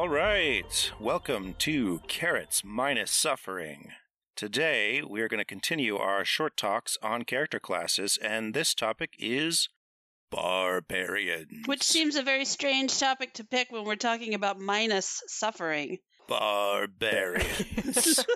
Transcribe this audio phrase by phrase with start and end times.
[0.00, 0.92] right.
[0.98, 3.90] Welcome to Carrots Minus Suffering.
[4.34, 9.14] Today, we are going to continue our short talks on character classes, and this topic
[9.18, 9.68] is
[10.30, 11.66] barbarians.
[11.66, 15.98] Which seems a very strange topic to pick when we're talking about minus suffering.
[16.28, 18.24] barbarians.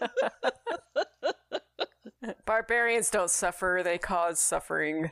[2.44, 5.10] Barbarians don't suffer, they cause suffering.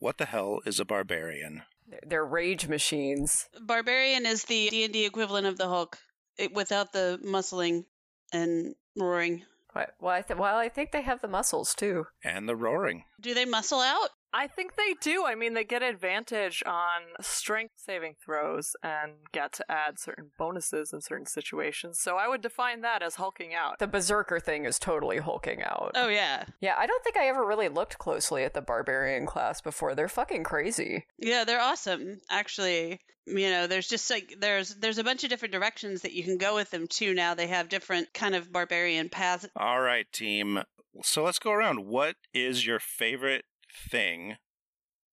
[0.00, 1.62] What the hell is a barbarian?
[2.06, 3.48] They're rage machines.
[3.60, 5.98] Barbarian is the D&D equivalent of the Hulk
[6.36, 7.84] it, without the muscling
[8.32, 9.44] and roaring.
[9.74, 12.06] Well, I th- well, I think they have the muscles too.
[12.24, 13.04] And the roaring.
[13.20, 14.10] Do they muscle out?
[14.32, 15.24] I think they do.
[15.26, 20.92] I mean, they get advantage on strength saving throws and get to add certain bonuses
[20.92, 21.98] in certain situations.
[21.98, 23.78] So I would define that as hulking out.
[23.78, 25.92] The berserker thing is totally hulking out.
[25.94, 26.44] Oh yeah.
[26.60, 29.94] Yeah, I don't think I ever really looked closely at the barbarian class before.
[29.94, 31.06] They're fucking crazy.
[31.18, 32.20] Yeah, they're awesome.
[32.30, 36.22] Actually, you know, there's just like there's there's a bunch of different directions that you
[36.22, 37.14] can go with them too.
[37.14, 39.46] Now they have different kind of barbarian paths.
[39.56, 40.60] All right, team.
[41.02, 41.86] So let's go around.
[41.86, 44.36] What is your favorite thing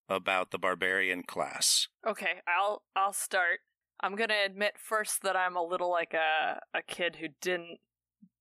[0.08, 1.88] about the barbarian class?
[2.06, 3.60] Okay, I'll I'll start.
[4.00, 7.78] I'm gonna admit first that I'm a little like a a kid who didn't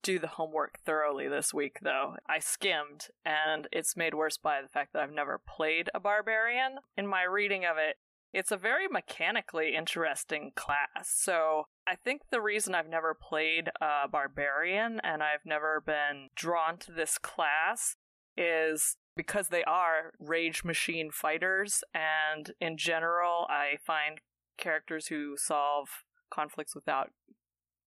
[0.04, 2.16] do the homework thoroughly this week though.
[2.30, 6.78] I skimmed and it's made worse by the fact that I've never played a barbarian.
[6.96, 7.98] In my reading of it,
[8.34, 11.09] it's a very mechanically interesting class.
[11.14, 16.78] So I think the reason I've never played a barbarian and I've never been drawn
[16.80, 17.96] to this class
[18.38, 24.19] is because they are rage machine fighters, and in general, I find
[24.58, 25.90] characters who solve
[26.30, 27.09] conflicts without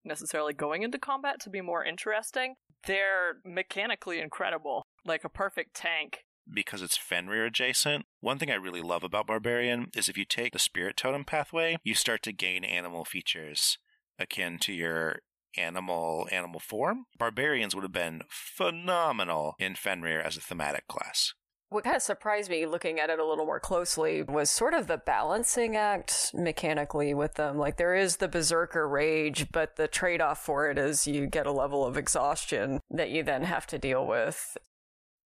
[0.05, 2.57] necessarily going into combat to be more interesting.
[2.87, 6.25] They're mechanically incredible, like a perfect tank.
[6.53, 8.07] because it's Fenrir adjacent.
[8.21, 11.77] One thing I really love about Barbarian is if you take the Spirit Totem pathway,
[11.85, 13.79] you start to gain animal features
[14.19, 15.21] akin to your
[15.57, 17.07] animal animal form.
[17.19, 21.35] Barbarians would have been phenomenal in Fenrir as a thematic class.
[21.71, 24.89] What kind of surprised me looking at it a little more closely was sort of
[24.89, 27.59] the balancing act mechanically with them.
[27.59, 31.47] Like there is the berserker rage, but the trade off for it is you get
[31.47, 34.57] a level of exhaustion that you then have to deal with.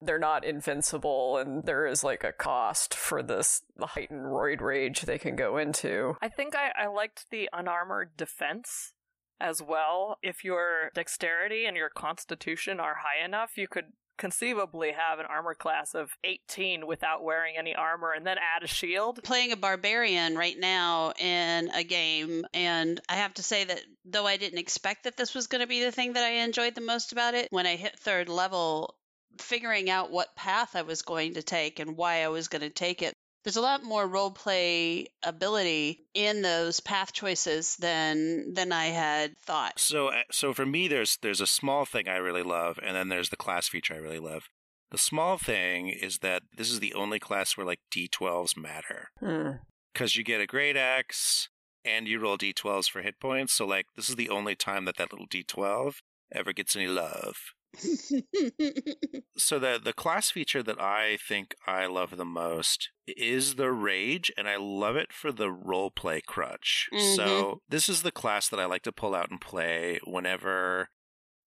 [0.03, 5.03] They're not invincible, and there is like a cost for this the heightened roid rage
[5.03, 6.19] they can go into.
[6.21, 8.93] I think I, I liked the unarmored defense
[9.41, 10.19] as well.
[10.23, 15.55] If your dexterity and your constitution are high enough, you could conceivably have an armor
[15.55, 19.23] class of 18 without wearing any armor and then add a shield.
[19.25, 24.27] Playing a barbarian right now in a game, and I have to say that though
[24.27, 26.81] I didn't expect that this was going to be the thing that I enjoyed the
[26.81, 28.95] most about it, when I hit third level,
[29.39, 32.71] figuring out what path I was going to take and why I was going to
[32.71, 33.15] take it.
[33.45, 39.39] There's a lot more role play ability in those path choices than than I had
[39.39, 39.79] thought.
[39.79, 43.09] So uh, so for me there's there's a small thing I really love and then
[43.09, 44.45] there's the class feature I really love.
[44.91, 49.09] The small thing is that this is the only class where like D12s matter.
[49.21, 49.51] Hmm.
[49.93, 51.49] because you get a great axe
[51.85, 53.53] and you roll d12s for hit points.
[53.53, 55.97] So, like, this is the only time that that little d12
[56.33, 57.37] ever gets any love.
[59.37, 64.31] So, the the class feature that I think I love the most is the rage,
[64.37, 66.89] and I love it for the role play crutch.
[66.93, 67.15] Mm-hmm.
[67.17, 70.89] So, this is the class that I like to pull out and play whenever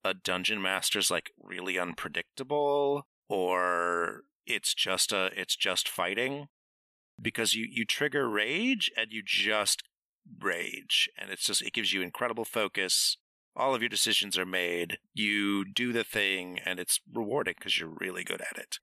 [0.03, 6.47] a dungeon master's like really unpredictable or it's just a it's just fighting
[7.21, 9.83] because you you trigger rage and you just
[10.41, 13.17] rage and it's just it gives you incredible focus
[13.57, 17.93] all of your decisions are made you do the thing and it's rewarding because you're
[17.99, 18.79] really good at it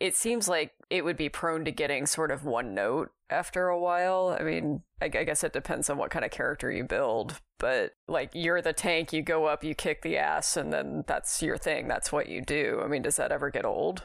[0.00, 3.78] it, seems like it would be prone to getting sort of one note after a
[3.80, 4.36] while.
[4.38, 7.92] I mean, I, I guess it depends on what kind of character you build, but
[8.06, 11.56] like you're the tank, you go up, you kick the ass, and then that's your
[11.56, 11.88] thing.
[11.88, 12.80] That's what you do.
[12.84, 14.04] I mean, does that ever get old?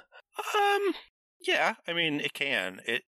[0.55, 0.93] um
[1.45, 3.03] yeah i mean it can it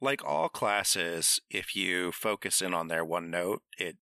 [0.00, 3.96] like all classes if you focus in on their one note it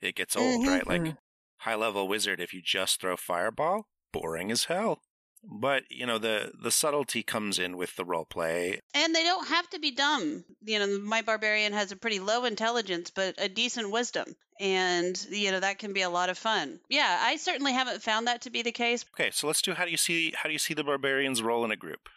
[0.00, 0.68] it gets old Mhm.
[0.68, 1.16] right like Mhm.
[1.62, 5.00] High level wizard if you just throw fireball boring as hell
[5.44, 9.48] but you know the the subtlety comes in with the role play And they don't
[9.48, 10.44] have to be dumb.
[10.64, 14.36] You know, my barbarian has a pretty low intelligence, but a decent wisdom.
[14.60, 16.78] And, you know, that can be a lot of fun.
[16.88, 19.04] Yeah, I certainly haven't found that to be the case.
[19.16, 21.64] okay so let's do how do you see how do you see the barbarians roll
[21.64, 22.08] in a group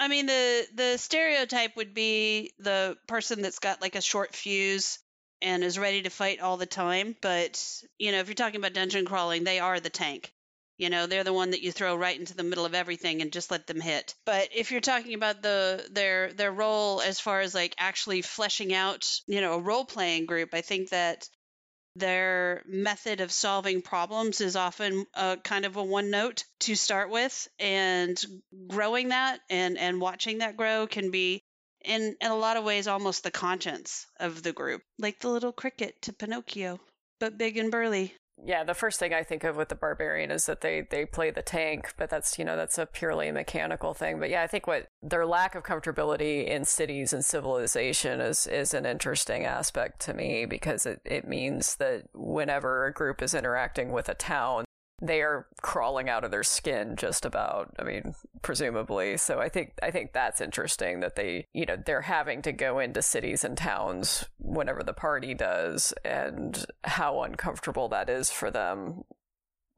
[0.00, 4.98] I mean, the the stereotype would be the person that's got like a short fuse
[5.44, 7.16] and is ready to fight all the time.
[7.22, 7.62] But,
[7.98, 10.32] you know, if you're talking about dungeon crawling, they are the tank.
[10.78, 13.32] You know, they're the one that you throw right into the middle of everything and
[13.32, 14.14] just let them hit.
[14.26, 18.74] But if you're talking about the their their role as far as like actually fleshing
[18.74, 21.28] out, you know, a role playing group, I think that
[21.96, 27.10] Their method of solving problems is often a kind of a one note to start
[27.10, 28.16] with, and
[28.68, 31.44] growing that and and watching that grow can be
[31.84, 35.52] in in a lot of ways almost the conscience of the group, like the little
[35.52, 36.80] cricket to Pinocchio,
[37.20, 38.14] but big and burly.
[38.42, 41.30] Yeah, the first thing I think of with the barbarian is that they they play
[41.30, 44.18] the tank, but that's you know that's a purely mechanical thing.
[44.18, 48.74] But yeah, I think what their lack of comfortability in cities and civilization is is
[48.74, 53.92] an interesting aspect to me because it, it means that whenever a group is interacting
[53.92, 54.64] with a town,
[55.06, 59.16] they are crawling out of their skin just about i mean presumably.
[59.16, 62.78] So i think i think that's interesting that they you know they're having to go
[62.78, 69.04] into cities and towns whenever the party does and how uncomfortable that is for them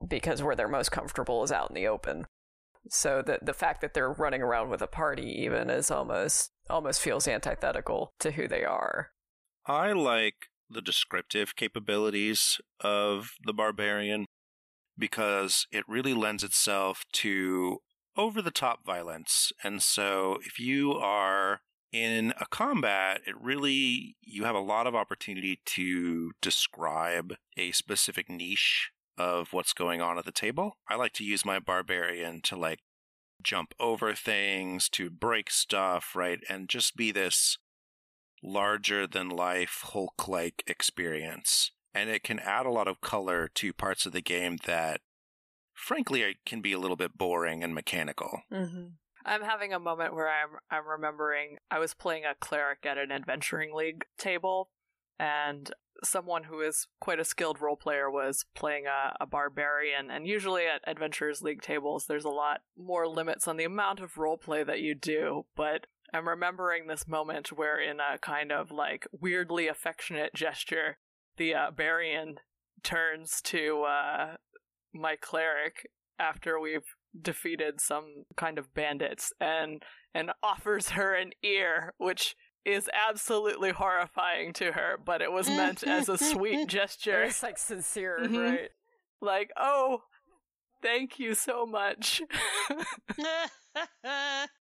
[0.06, 2.26] because where they're most comfortable is out in the open.
[2.88, 7.00] So the the fact that they're running around with a party even is almost almost
[7.00, 9.10] feels antithetical to who they are.
[9.66, 14.26] I like the descriptive capabilities of the barbarian
[14.98, 17.78] because it really lends itself to
[18.16, 19.52] over the top violence.
[19.62, 21.60] And so if you are
[21.92, 28.28] in a combat, it really, you have a lot of opportunity to describe a specific
[28.28, 30.76] niche of what's going on at the table.
[30.88, 32.80] I like to use my barbarian to like
[33.42, 36.40] jump over things, to break stuff, right?
[36.48, 37.58] And just be this
[38.42, 43.72] larger than life Hulk like experience and it can add a lot of color to
[43.72, 45.00] parts of the game that
[45.72, 48.42] frankly can be a little bit boring and mechanical.
[48.52, 48.86] Mm-hmm.
[49.24, 53.10] I'm having a moment where I'm I'm remembering I was playing a cleric at an
[53.10, 54.70] adventuring league table,
[55.18, 55.72] and
[56.04, 60.10] someone who is quite a skilled role player was playing a, a barbarian.
[60.10, 64.18] And usually at adventurers league tables, there's a lot more limits on the amount of
[64.18, 65.46] role play that you do.
[65.56, 70.98] But I'm remembering this moment where, in a kind of like weirdly affectionate gesture,
[71.36, 72.36] the uh, Barian
[72.82, 74.36] turns to uh,
[74.94, 75.88] my cleric
[76.18, 79.82] after we've defeated some kind of bandits and
[80.14, 82.34] and offers her an ear, which
[82.64, 87.22] is absolutely horrifying to her, but it was meant as a sweet gesture.
[87.22, 88.36] It's like sincere, mm-hmm.
[88.36, 88.70] right?
[89.20, 90.00] Like, oh,
[90.82, 92.22] thank you so much.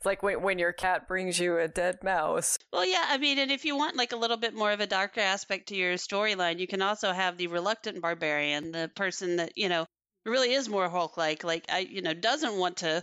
[0.00, 2.56] It's like when, when your cat brings you a dead mouse.
[2.72, 4.86] Well, yeah, I mean, and if you want like a little bit more of a
[4.86, 9.58] darker aspect to your storyline, you can also have the reluctant barbarian, the person that,
[9.58, 9.84] you know,
[10.24, 13.02] really is more Hulk like, like, I, you know, doesn't want to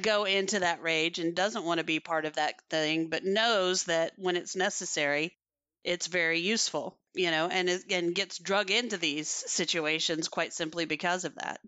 [0.00, 3.84] go into that rage and doesn't want to be part of that thing, but knows
[3.84, 5.36] that when it's necessary,
[5.84, 11.26] it's very useful, you know, and, and gets drug into these situations quite simply because
[11.26, 11.60] of that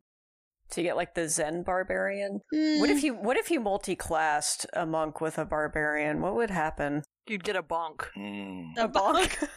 [0.72, 2.40] to get like the Zen barbarian.
[2.54, 2.80] Mm.
[2.80, 3.04] What if mm.
[3.04, 6.20] you what if you multi-classed a monk with a barbarian?
[6.20, 7.02] What would happen?
[7.26, 8.06] You'd get a bonk.
[8.16, 8.72] Mm.
[8.76, 9.48] A bonk.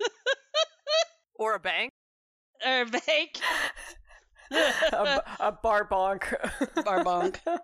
[1.36, 1.90] or a bank.
[2.64, 3.40] Or a bank.
[4.92, 6.22] a, a bar bonk.
[6.84, 7.38] bar bonk.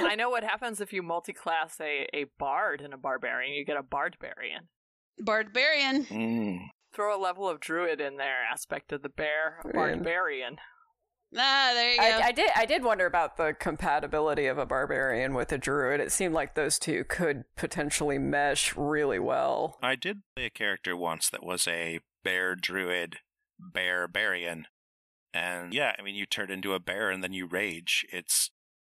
[0.00, 3.54] I know what happens if you multi-class a, a bard and a barbarian.
[3.54, 4.66] You get a bardbarian.
[5.20, 6.06] Bardbarian.
[6.08, 6.58] Mm.
[6.94, 10.56] Throw a level of druid in there, aspect of the bear, barbarian.
[11.36, 12.02] Ah, there you go.
[12.02, 12.50] I, I, did.
[12.54, 16.00] I did wonder about the compatibility of a barbarian with a druid.
[16.00, 19.78] It seemed like those two could potentially mesh really well.
[19.82, 23.16] I did play a character once that was a bear druid,
[23.58, 24.64] bear barian,
[25.34, 28.04] and yeah, I mean, you turn into a bear and then you rage.
[28.12, 28.50] It's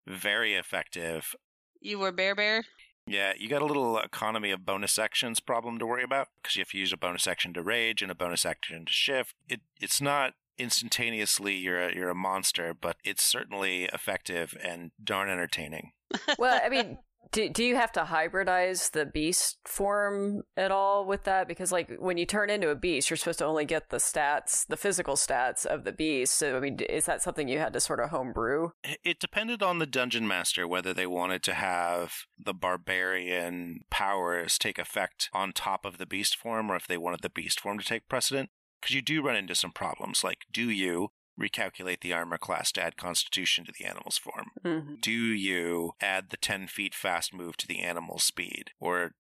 [0.06, 1.34] very effective.
[1.80, 2.64] You were bear bear.
[3.06, 6.60] Yeah, you got a little economy of bonus actions problem to worry about because you
[6.60, 9.34] have to use a bonus action to rage and a bonus action to shift.
[9.48, 15.28] It it's not instantaneously you're a, you're a monster, but it's certainly effective and darn
[15.28, 15.92] entertaining.
[16.38, 16.98] well, I mean,
[17.32, 21.48] do do you have to hybridize the beast form at all with that?
[21.48, 24.66] Because like when you turn into a beast, you're supposed to only get the stats,
[24.66, 26.34] the physical stats of the beast.
[26.34, 28.70] So I mean, is that something you had to sort of homebrew?
[29.02, 34.78] It depended on the dungeon master whether they wanted to have the barbarian powers take
[34.78, 37.84] effect on top of the beast form, or if they wanted the beast form to
[37.84, 38.50] take precedent
[38.82, 40.24] because you do run into some problems.
[40.24, 41.08] Like, do you
[41.40, 44.48] recalculate the armor class to add constitution to the animal's form?
[44.64, 44.94] Mm-hmm.
[45.00, 48.72] Do you add the 10 feet fast move to the animal's speed?
[48.80, 49.12] Or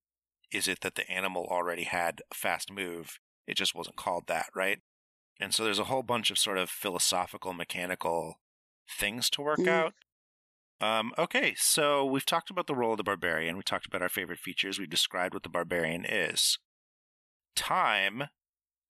[0.52, 3.18] is it that the animal already had a fast move?
[3.46, 4.80] It just wasn't called that, right?
[5.40, 8.34] And so there's a whole bunch of sort of philosophical, mechanical
[8.98, 9.68] things to work mm.
[9.68, 9.94] out.
[10.80, 13.56] Um, okay, so we've talked about the role of the barbarian.
[13.56, 14.78] We talked about our favorite features.
[14.78, 16.58] We've described what the barbarian is.
[17.54, 18.24] Time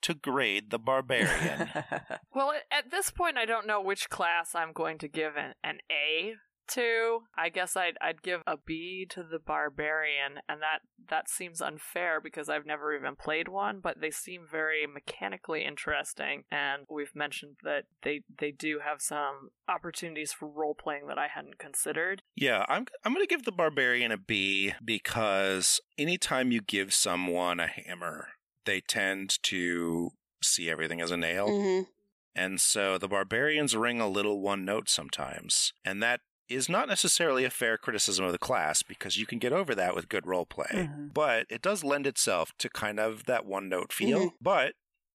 [0.03, 1.69] to grade the barbarian.
[2.35, 5.79] well, at this point, I don't know which class I'm going to give an, an
[5.91, 6.35] A
[6.69, 7.21] to.
[7.37, 12.21] I guess I'd I'd give a B to the barbarian, and that that seems unfair
[12.21, 17.57] because I've never even played one, but they seem very mechanically interesting, and we've mentioned
[17.63, 22.23] that they they do have some opportunities for role playing that I hadn't considered.
[22.37, 27.61] Yeah, I'm I'm going to give the barbarian a B because anytime you give someone
[27.61, 28.29] a hammer,
[28.65, 30.11] they tend to
[30.43, 31.49] see everything as a nail.
[31.49, 31.87] Mhm.
[32.35, 35.73] And so the barbarians ring a little one note sometimes.
[35.85, 39.53] And that is not necessarily a fair criticism of the class because you can get
[39.53, 40.67] over that with good role play.
[40.73, 41.13] Mhm.
[41.15, 44.31] But it does lend itself to kind of that one note feel.
[44.31, 44.35] Mhm.
[44.41, 44.75] But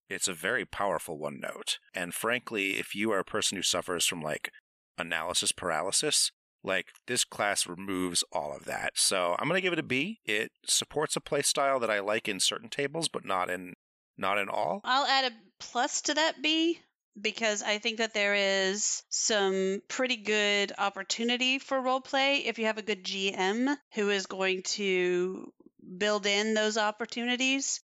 [0.10, 1.80] it's a very powerful one note.
[1.94, 4.51] And frankly, if you are a person who suffers from like
[4.98, 6.32] analysis paralysis,
[6.63, 8.93] like this class removes all of that.
[8.95, 10.19] So I'm going to give it a B.
[10.25, 13.73] It supports a play style that I like in certain tables, but not in
[14.17, 14.81] not in all.
[14.83, 16.79] I'll add a plus to that B
[17.19, 22.65] because I think that there is some pretty good opportunity for role play if you
[22.65, 25.51] have a good GM who is going to
[25.97, 27.81] build in those opportunities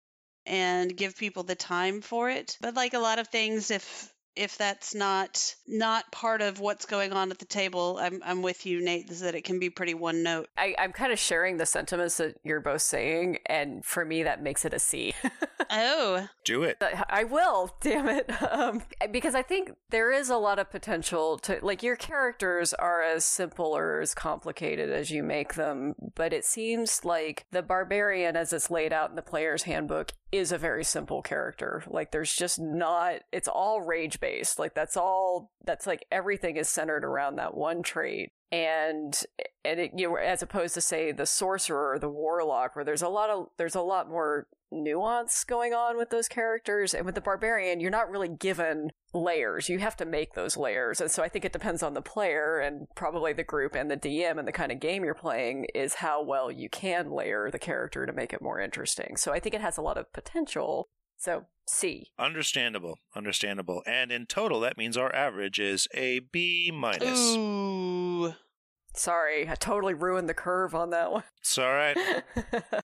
[0.45, 2.57] and give people the time for it.
[2.61, 7.13] But like a lot of things if if that's not not part of what's going
[7.13, 9.93] on at the table, I'm I'm with you, Nate, is that it can be pretty
[9.93, 10.47] one note.
[10.57, 14.41] I, I'm kind of sharing the sentiments that you're both saying, and for me, that
[14.41, 15.13] makes it a C.
[15.73, 16.77] Oh, Do it.
[16.81, 18.29] I I will, damn it.
[18.51, 23.01] Um, because I think there is a lot of potential to, like, your characters are
[23.01, 28.35] as simple or as complicated as you make them, but it seems like the barbarian,
[28.35, 31.83] as it's laid out in the player's handbook, is a very simple character.
[31.87, 34.59] Like, there's just not, it's all rage based.
[34.59, 38.31] Like, that's all, that's like everything is centered around that one trait.
[38.53, 39.19] And
[39.63, 43.01] and it, you know as opposed to say the sorcerer or the warlock where there's
[43.01, 46.93] a lot of there's a lot more nuance going on with those characters.
[46.93, 49.67] And with the barbarian you're not really given layers.
[49.69, 51.01] You have to make those layers.
[51.01, 53.97] And so i think it depends on the player and probably the group and the
[53.97, 57.59] dm and the kind of game you're playing is how well you can layer the
[57.59, 59.17] character to make it more interesting.
[59.17, 60.87] So i think it has a lot of potential
[61.21, 62.97] so c Understandable.
[63.15, 63.81] Understandable.
[63.85, 67.35] And in total, that means our average is a B minus.
[67.37, 68.33] ooh.
[68.93, 71.97] sorry i totally ruined the curve on that one It's all right.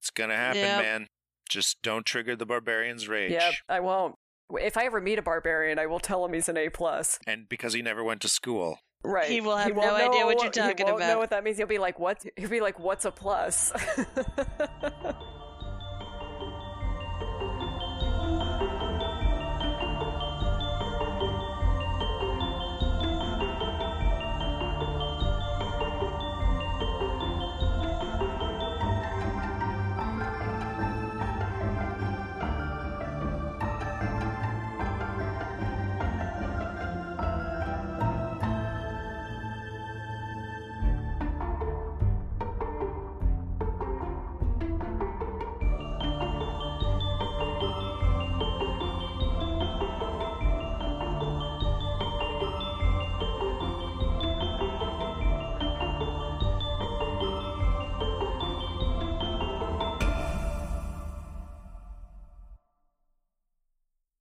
[0.00, 0.82] It's going to happen, Yep.
[0.82, 1.06] man.
[1.48, 3.32] Just don't trigger the barbarian's rage.
[3.32, 4.16] Yep, I won't.
[4.52, 7.18] If I ever meet a barbarian, I will tell him he's an A plus.
[7.26, 8.78] And because he never went to school.
[9.02, 9.30] Right.
[9.30, 11.56] He will have won't no idea what you're He talking won't know what that means.
[11.56, 13.72] He'll be like, "What?" He'll be like, "What's a plus?"